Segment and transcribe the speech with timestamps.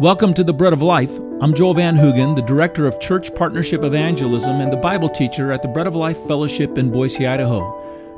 [0.00, 1.16] Welcome to the Bread of Life.
[1.40, 5.62] I'm Joel Van Hoogen, the Director of Church Partnership Evangelism and the Bible teacher at
[5.62, 7.62] the Bread of Life Fellowship in Boise, Idaho.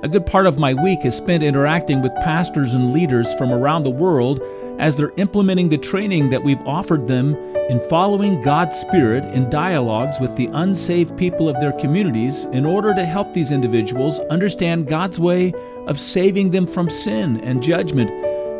[0.03, 3.83] A good part of my week is spent interacting with pastors and leaders from around
[3.83, 4.41] the world
[4.79, 7.37] as they're implementing the training that we've offered them
[7.69, 12.95] in following God's Spirit in dialogues with the unsaved people of their communities in order
[12.95, 15.53] to help these individuals understand God's way
[15.87, 18.11] of saving them from sin and judgment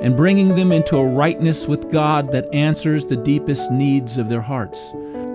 [0.01, 4.41] and bringing them into a rightness with God that answers the deepest needs of their
[4.41, 4.93] hearts.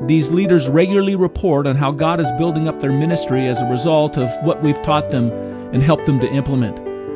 [0.07, 4.17] These leaders regularly report on how God is building up their ministry as a result
[4.17, 5.31] of what we've taught them
[5.73, 6.75] and helped them to implement.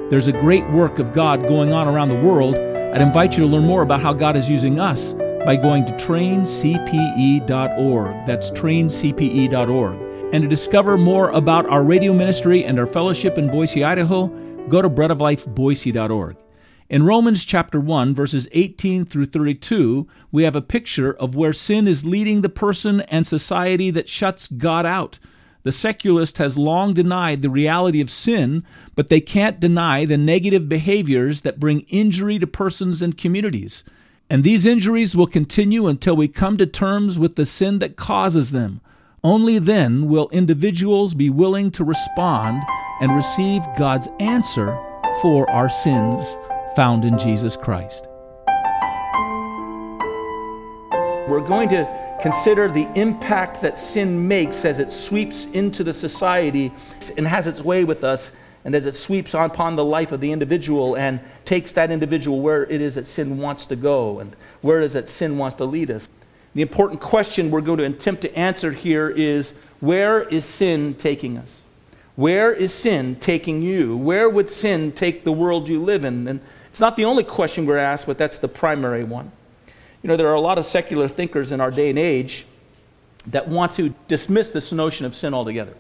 [0.10, 2.56] There's a great work of God going on around the world.
[2.56, 5.92] I'd invite you to learn more about how God is using us by going to
[5.94, 8.28] traincpe.org.
[8.28, 10.02] That's traincpe.org.
[10.34, 14.28] And to discover more about our radio ministry and our fellowship in Boise, Idaho,
[14.70, 16.38] go to breadoflifeboise.org.
[16.88, 21.88] In Romans chapter 1, verses 18 through 32, we have a picture of where sin
[21.88, 25.18] is leading the person and society that shuts God out.
[25.64, 30.70] The secularist has long denied the reality of sin, but they can't deny the negative
[30.70, 33.84] behaviors that bring injury to persons and communities.
[34.30, 38.52] And these injuries will continue until we come to terms with the sin that causes
[38.52, 38.80] them.
[39.24, 42.62] Only then will individuals be willing to respond
[43.02, 44.78] and receive God's answer
[45.24, 46.38] for our sins
[46.76, 48.08] found in Jesus Christ.
[51.28, 56.72] We're going to consider the impact that sin makes as it sweeps into the society
[57.18, 58.32] and has its way with us,
[58.64, 62.64] and as it sweeps upon the life of the individual and takes that individual where
[62.64, 65.66] it is that sin wants to go and where it is that sin wants to
[65.66, 66.10] lead us.
[66.56, 71.38] The important question we're going to attempt to answer here is where is sin taking
[71.38, 71.62] us?
[72.16, 73.98] Where is sin taking you?
[73.98, 76.28] Where would sin take the world you live in?
[76.28, 76.40] And
[76.76, 79.32] it's not the only question we're asked, but that's the primary one.
[80.04, 82.46] You know, there are a lot of secular thinkers in our day and age
[83.28, 85.74] that want to dismiss this notion of sin altogether.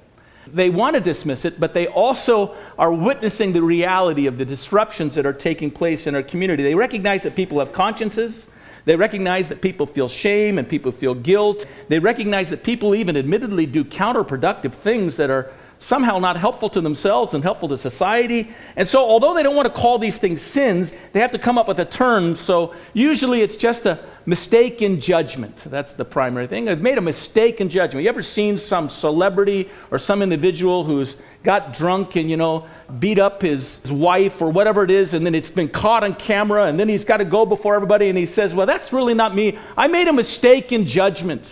[0.47, 5.15] They want to dismiss it, but they also are witnessing the reality of the disruptions
[5.15, 6.63] that are taking place in our community.
[6.63, 8.47] They recognize that people have consciences.
[8.85, 11.65] They recognize that people feel shame and people feel guilt.
[11.89, 16.81] They recognize that people even admittedly do counterproductive things that are somehow not helpful to
[16.81, 18.51] themselves and helpful to society.
[18.75, 21.57] And so, although they don't want to call these things sins, they have to come
[21.57, 22.35] up with a term.
[22.35, 25.55] So, usually it's just a mistake in judgment.
[25.65, 26.65] That's the primary thing.
[26.65, 28.03] They've made a mistake in judgment.
[28.03, 32.65] You ever seen some celebrity or some individual who's got drunk and, you know,
[32.99, 36.65] beat up his, wife or whatever it is, and then it's been caught on camera,
[36.65, 39.35] and then he's got to go before everybody and he says, Well, that's really not
[39.35, 39.57] me.
[39.77, 41.43] I made a mistake in judgment.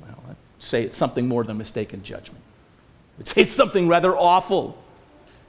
[0.00, 2.43] Well, I'd say it's something more than a mistake in judgment.
[3.18, 4.76] It's something rather awful.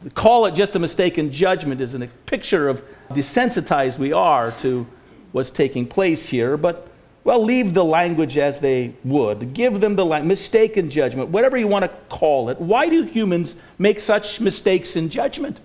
[0.03, 4.85] To call it just a mistaken judgment is a picture of desensitized we are to
[5.31, 6.87] what's taking place here, but
[7.25, 9.55] well, leave the language as they would.
[9.55, 12.61] Give them the language, mistaken judgment, whatever you want to call it.
[12.61, 15.57] Why do humans make such mistakes in judgment?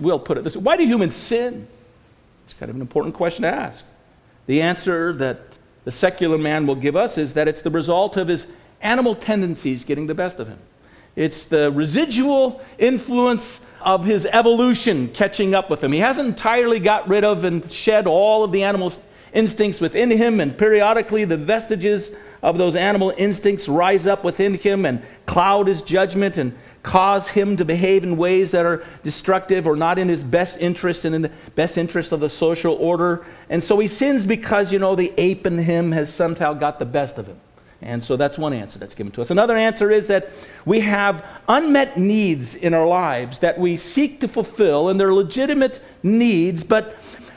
[0.00, 1.68] We'll put it this way Why do humans sin?
[2.44, 3.84] It's kind of an important question to ask.
[4.46, 5.40] The answer that
[5.84, 8.48] the secular man will give us is that it's the result of his
[8.80, 10.58] animal tendencies getting the best of him.
[11.16, 15.92] It's the residual influence of his evolution catching up with him.
[15.92, 18.92] He hasn't entirely got rid of and shed all of the animal
[19.32, 24.86] instincts within him, and periodically the vestiges of those animal instincts rise up within him
[24.86, 29.76] and cloud his judgment and cause him to behave in ways that are destructive or
[29.76, 33.24] not in his best interest and in the best interest of the social order.
[33.50, 36.86] And so he sins because, you know, the ape in him has somehow got the
[36.86, 37.38] best of him.
[37.82, 39.30] And so that's one answer that's given to us.
[39.30, 40.30] Another answer is that
[40.66, 45.82] we have unmet needs in our lives that we seek to fulfill, and they're legitimate
[46.02, 46.96] needs, but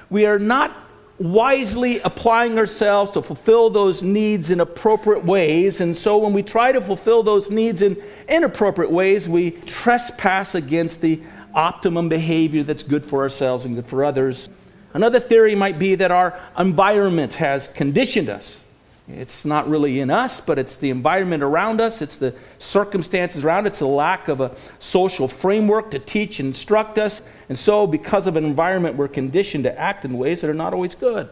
[0.09, 0.75] we are not
[1.19, 5.79] wisely applying ourselves to fulfill those needs in appropriate ways.
[5.79, 10.99] And so when we try to fulfill those needs in inappropriate ways, we trespass against
[10.99, 11.21] the
[11.53, 14.49] optimum behavior that's good for ourselves and good for others.
[14.93, 18.62] Another theory might be that our environment has conditioned us
[19.07, 23.67] it's not really in us, but it's the environment around us, it's the circumstances around,
[23.67, 27.21] it's the lack of a social framework to teach and instruct us.
[27.49, 30.73] And so, because of an environment, we're conditioned to act in ways that are not
[30.73, 31.29] always good.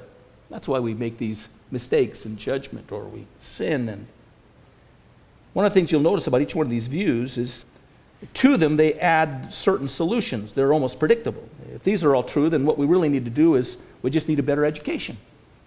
[0.50, 3.88] That's why we make these mistakes in judgment or we sin.
[3.88, 4.06] And
[5.54, 7.66] one of the things you'll notice about each one of these views is
[8.34, 10.52] to them they add certain solutions.
[10.52, 11.48] They're almost predictable.
[11.74, 14.28] If these are all true, then what we really need to do is we just
[14.28, 15.18] need a better education.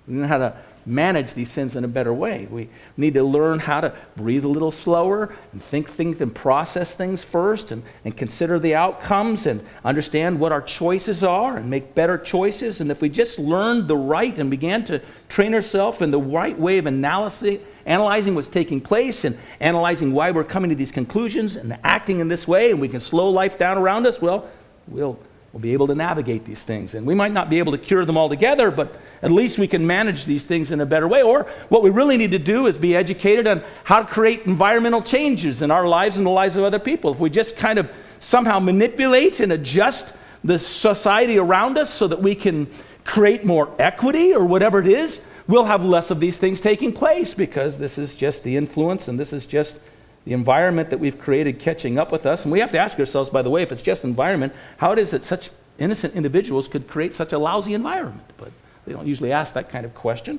[0.06, 0.56] We know how to
[0.86, 2.46] manage these sins in a better way.
[2.50, 6.94] We need to learn how to breathe a little slower and think things and process
[6.94, 11.94] things first and, and consider the outcomes and understand what our choices are and make
[11.94, 12.80] better choices.
[12.80, 16.58] And if we just learned the right and began to train ourselves in the right
[16.58, 21.56] way of analysis, analyzing what's taking place and analyzing why we're coming to these conclusions
[21.56, 24.48] and acting in this way, and we can slow life down around us, well,
[24.88, 25.18] we'll,
[25.54, 26.94] we'll be able to navigate these things.
[26.94, 29.86] And we might not be able to cure them altogether, but at least we can
[29.86, 31.22] manage these things in a better way.
[31.22, 35.00] Or what we really need to do is be educated on how to create environmental
[35.00, 37.12] changes in our lives and the lives of other people.
[37.12, 40.12] If we just kind of somehow manipulate and adjust
[40.42, 42.68] the society around us so that we can
[43.04, 47.32] create more equity or whatever it is, we'll have less of these things taking place
[47.32, 49.78] because this is just the influence and this is just
[50.24, 52.44] the environment that we've created catching up with us.
[52.44, 54.98] And we have to ask ourselves, by the way, if it's just environment, how it
[54.98, 58.22] is that such innocent individuals could create such a lousy environment.
[58.38, 58.52] But
[58.86, 60.38] they don't usually ask that kind of question.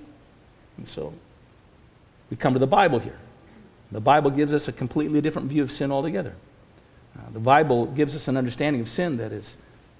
[0.78, 1.14] And so
[2.30, 3.18] we come to the Bible here.
[3.92, 6.34] The Bible gives us a completely different view of sin altogether.
[7.18, 9.56] Uh, the Bible gives us an understanding of sin that is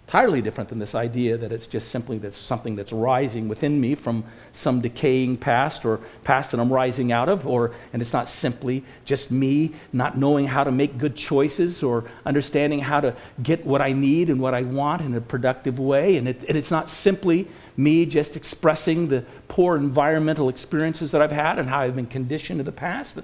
[0.06, 3.96] entirely different than this idea that it's just simply that's something that's rising within me
[3.96, 4.24] from
[4.54, 8.84] some decaying past or past that I'm rising out of, or and it's not simply
[9.04, 13.82] just me not knowing how to make good choices or understanding how to get what
[13.82, 16.88] I need and what I want in a productive way, and, it, and it's not
[16.88, 22.06] simply me just expressing the poor environmental experiences that I've had and how I've been
[22.06, 23.16] conditioned in the past.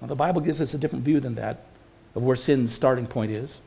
[0.00, 1.66] Well, the Bible gives us a different view than that
[2.14, 3.60] of where sin's starting point is.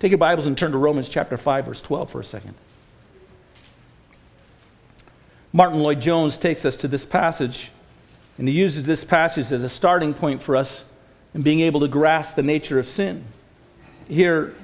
[0.00, 2.54] Take your Bibles and turn to Romans chapter 5, verse 12 for a second.
[5.52, 7.70] Martyn Lloyd-Jones takes us to this passage,
[8.36, 10.84] and he uses this passage as a starting point for us
[11.32, 13.24] in being able to grasp the nature of sin.
[14.08, 14.54] Here,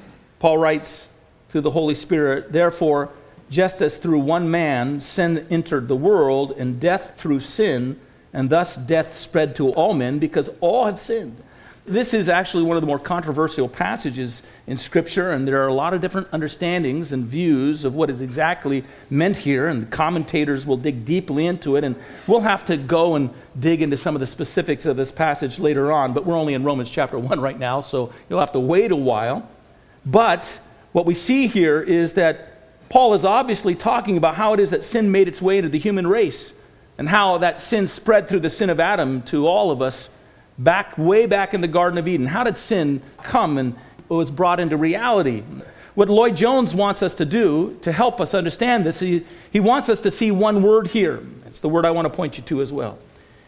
[0.41, 1.09] Paul writes
[1.49, 3.11] through the Holy Spirit, Therefore,
[3.51, 8.01] just as through one man sin entered the world, and death through sin,
[8.33, 11.41] and thus death spread to all men because all have sinned.
[11.87, 15.75] This is actually one of the more controversial passages in Scripture, and there are a
[15.75, 20.77] lot of different understandings and views of what is exactly meant here, and commentators will
[20.77, 21.97] dig deeply into it, and
[22.27, 25.91] we'll have to go and dig into some of the specifics of this passage later
[25.91, 28.93] on, but we're only in Romans chapter 1 right now, so you'll have to wait
[28.93, 29.49] a while.
[30.05, 30.61] But
[30.93, 34.85] what we see here is that Paul is obviously talking about how it is that
[34.85, 36.53] sin made its way into the human race
[36.99, 40.11] and how that sin spread through the sin of Adam to all of us
[40.61, 42.27] back way back in the Garden of Eden.
[42.27, 43.75] How did sin come and
[44.09, 45.43] was brought into reality?
[45.95, 49.89] What Lloyd Jones wants us to do to help us understand this, he, he wants
[49.89, 51.23] us to see one word here.
[51.47, 52.99] It's the word I want to point you to as well.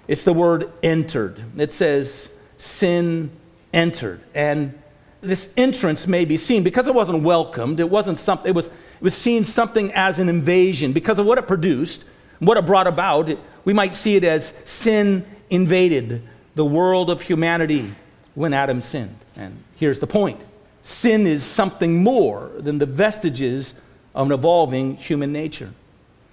[0.08, 1.42] It's the word entered.
[1.56, 3.30] It says, sin
[3.72, 4.20] entered.
[4.34, 4.78] And
[5.20, 9.04] this entrance may be seen because it wasn't welcomed, it wasn't something, it was it
[9.04, 12.04] was seen something as an invasion because of what it produced,
[12.38, 13.28] what it brought about.
[13.28, 16.22] It, we might see it as sin invaded
[16.54, 17.94] the world of humanity
[18.34, 19.16] when Adam sinned.
[19.36, 20.40] And here's the point
[20.82, 23.74] sin is something more than the vestiges
[24.14, 25.72] of an evolving human nature.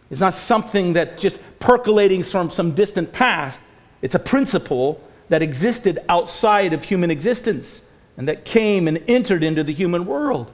[0.09, 3.61] It's not something that just percolating from some distant past.
[4.01, 7.83] It's a principle that existed outside of human existence
[8.17, 10.51] and that came and entered into the human world.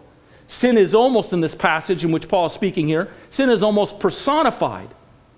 [0.48, 4.00] Sin is almost in this passage in which Paul is speaking here, sin is almost
[4.00, 4.90] personified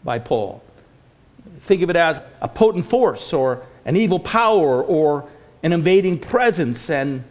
[0.03, 0.63] by Paul.
[1.62, 5.28] Think of it as a potent force or an evil power or
[5.63, 6.92] an invading presence.
[6.92, 7.24] And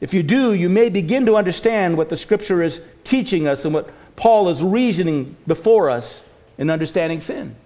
[0.00, 3.74] if you do, you may begin to understand what the scripture is teaching us and
[3.74, 6.22] what Paul is reasoning before us
[6.58, 7.56] in understanding sin.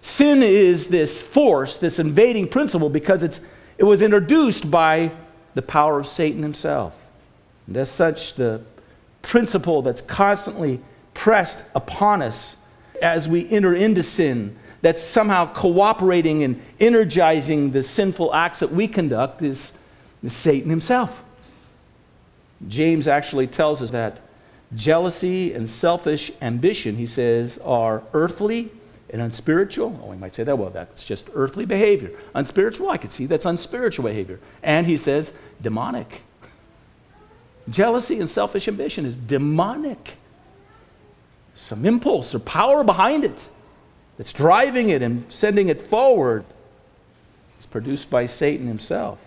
[0.00, 3.40] Sin is this force, this invading principle, because it's,
[3.76, 5.10] it was introduced by
[5.54, 6.94] the power of Satan himself.
[7.66, 8.62] And as such, the
[9.22, 10.80] principle that's constantly
[11.14, 12.56] pressed upon us
[13.02, 18.86] as we enter into sin, that's somehow cooperating and energizing the sinful acts that we
[18.86, 19.72] conduct, is,
[20.22, 21.24] is Satan himself.
[22.66, 24.20] James actually tells us that
[24.74, 28.70] jealousy and selfish ambition, he says, are earthly
[29.10, 29.98] and unspiritual.
[30.02, 32.10] Oh, we might say that, well, that's just earthly behavior.
[32.34, 34.38] Unspiritual, I could see that's unspiritual behavior.
[34.62, 35.32] And he says,
[35.62, 36.22] demonic.
[37.70, 40.16] Jealousy and selfish ambition is demonic.
[41.54, 43.48] Some impulse or power behind it
[44.18, 46.44] that's driving it and sending it forward.
[47.56, 49.18] It's produced by Satan himself.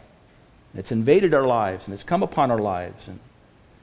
[0.75, 3.07] It's invaded our lives and it's come upon our lives.
[3.07, 3.19] And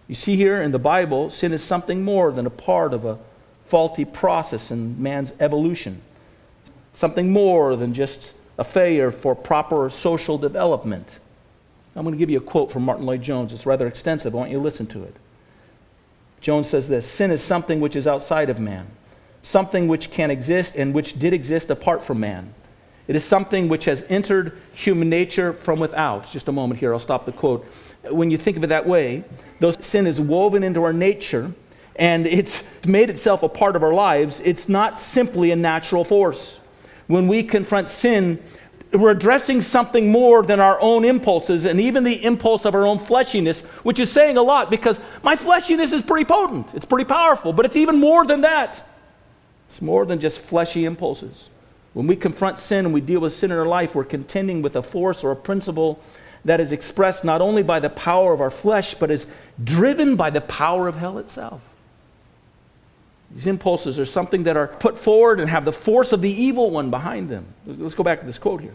[0.06, 3.18] you see here in the Bible, sin is something more than a part of a
[3.66, 6.00] faulty process in man's evolution,
[6.92, 11.18] something more than just a failure for proper social development.
[11.94, 13.52] I'm going to give you a quote from Martyn Lloyd-Jones.
[13.52, 14.34] It's rather extensive.
[14.34, 15.16] I want you to listen to it.
[16.40, 18.86] Jones says this Sin is something which is outside of man,
[19.48, 22.52] something which can exist and which did exist apart from man.
[23.06, 26.30] It is something which has entered human nature from without.
[26.30, 27.64] Just a moment here, I'll stop the quote.
[28.10, 29.24] When you think of it that way,
[29.60, 31.50] though sin is woven into our nature
[31.96, 36.60] and it's made itself a part of our lives, it's not simply a natural force.
[37.06, 38.38] When we confront sin,
[38.92, 42.98] we're addressing something more than our own impulses and even the impulse of our own
[42.98, 46.66] fleshiness, which is saying a lot because my fleshiness is pretty potent.
[46.74, 48.84] It's pretty powerful, but it's even more than that.
[49.68, 51.50] It's more than just fleshy impulses.
[51.94, 54.76] When we confront sin and we deal with sin in our life, we're contending with
[54.76, 56.00] a force or a principle
[56.44, 59.26] that is expressed not only by the power of our flesh, but is
[59.62, 61.60] driven by the power of hell itself.
[63.34, 66.70] These impulses are something that are put forward and have the force of the evil
[66.70, 67.44] one behind them.
[67.66, 68.74] Let's go back to this quote here.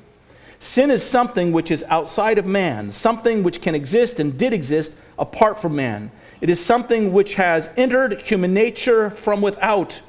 [0.59, 4.93] Sin is something which is outside of man, something which can exist and did exist
[5.17, 6.11] apart from man.
[6.39, 10.01] It is something which has entered human nature from without.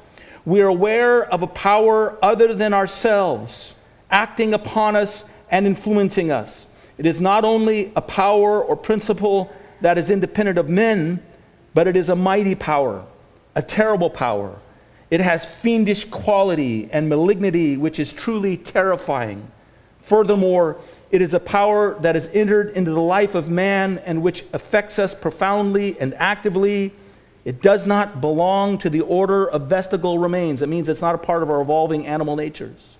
[0.45, 3.75] We are aware of a power other than ourselves
[4.11, 6.67] acting upon us and influencing us.
[6.97, 11.21] It is not only a power or principle that is independent of men,
[11.73, 13.05] but it is a mighty power
[13.55, 14.53] a terrible power.
[15.09, 19.49] It has fiendish quality and malignity, which is truly terrifying.
[20.01, 20.77] Furthermore,
[21.09, 24.99] it is a power that has entered into the life of man and which affects
[24.99, 26.93] us profoundly and actively.
[27.45, 30.63] It does not belong to the order of vestigial remains.
[30.63, 32.97] It means it's not a part of our evolving animal natures.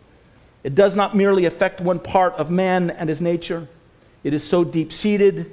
[0.64, 3.68] It does not merely affect one part of man and his nature.
[4.24, 5.52] It is so deep seated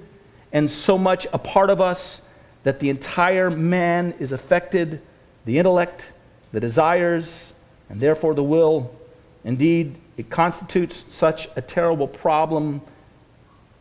[0.52, 2.20] and so much a part of us
[2.64, 5.00] that the entire man is affected
[5.46, 6.04] the intellect,
[6.52, 7.54] the desires,
[7.88, 8.94] and therefore the will.
[9.42, 12.82] Indeed, it constitutes such a terrible problem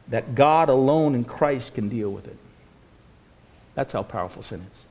[0.07, 2.37] that God alone in Christ can deal with it.
[3.75, 4.85] That's how powerful sin is.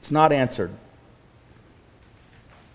[0.00, 0.70] It's not answered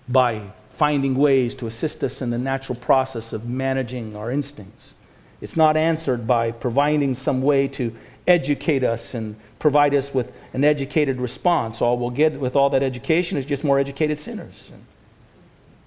[0.07, 4.93] by finding ways to assist us in the natural process of managing our instincts.
[5.41, 7.95] It's not answered by providing some way to
[8.27, 11.81] educate us and provide us with an educated response.
[11.81, 14.71] All we'll get with all that education is just more educated sinners.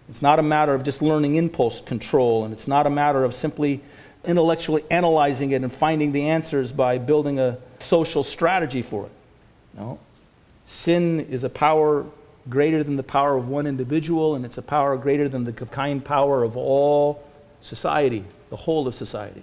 [0.08, 3.32] It's not a matter of just learning impulse control, and it's not a matter of
[3.32, 3.80] simply
[4.24, 9.12] intellectually analyzing it and finding the answers by building a social strategy for it.
[9.74, 10.00] No.
[10.68, 12.04] Sin is a power
[12.48, 16.04] greater than the power of one individual, and it's a power greater than the kind
[16.04, 17.24] power of all
[17.62, 19.42] society, the whole of society.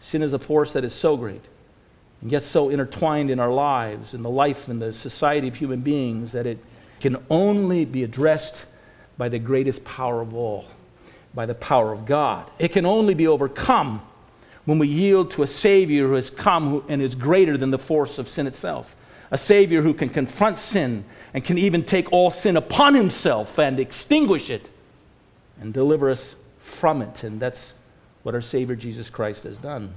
[0.00, 1.42] Sin is a force that is so great
[2.20, 5.80] and yet so intertwined in our lives, in the life and the society of human
[5.80, 6.58] beings, that it
[7.00, 8.64] can only be addressed
[9.16, 10.66] by the greatest power of all,
[11.32, 12.50] by the power of God.
[12.58, 14.02] It can only be overcome
[14.64, 18.18] when we yield to a Savior who has come and is greater than the force
[18.18, 18.96] of sin itself.
[19.30, 21.04] A Savior who can confront sin
[21.34, 24.68] and can even take all sin upon himself and extinguish it
[25.60, 27.22] and deliver us from it.
[27.24, 27.74] And that's
[28.22, 29.94] what our Savior Jesus Christ has done.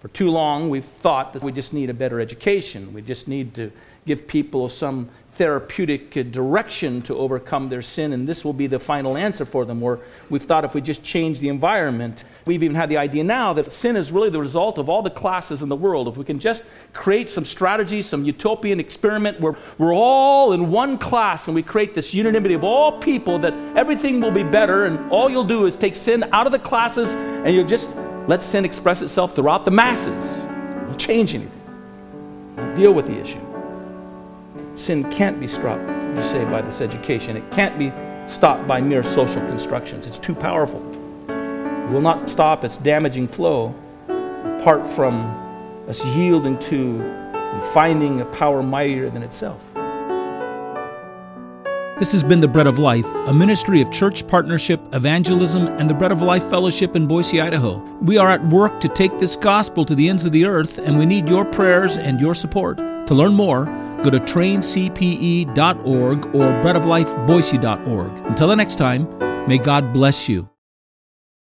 [0.00, 2.92] For too long, we've thought that we just need a better education.
[2.92, 3.70] We just need to
[4.04, 5.08] give people some
[5.42, 9.64] therapeutic uh, direction to overcome their sin, and this will be the final answer for
[9.64, 9.82] them.
[9.82, 9.98] Or
[10.30, 13.72] we've thought if we just change the environment, we've even had the idea now that
[13.72, 16.06] sin is really the result of all the classes in the world.
[16.06, 20.96] If we can just create some strategy, some utopian experiment where we're all in one
[20.96, 25.10] class and we create this unanimity of all people, that everything will be better, and
[25.10, 27.90] all you'll do is take sin out of the classes and you'll just
[28.28, 30.36] let sin express itself throughout the masses.
[30.36, 31.60] Don't change anything.
[32.54, 33.51] Don't deal with the issue.
[34.74, 35.82] Sin can't be stopped,
[36.16, 37.36] you say, by this education.
[37.36, 37.92] It can't be
[38.26, 40.06] stopped by mere social constructions.
[40.06, 40.80] It's too powerful.
[41.28, 43.74] It will not stop its damaging flow
[44.60, 45.20] apart from
[45.88, 49.62] us yielding to and finding a power mightier than itself.
[51.98, 55.94] This has been The Bread of Life, a ministry of church partnership, evangelism, and the
[55.94, 57.78] Bread of Life Fellowship in Boise, Idaho.
[58.00, 60.98] We are at work to take this gospel to the ends of the earth, and
[60.98, 62.80] we need your prayers and your support.
[63.06, 63.64] To learn more,
[64.02, 68.26] go to traincpe.org or breadoflifeboise.org.
[68.26, 69.08] Until the next time,
[69.48, 70.51] may God bless you.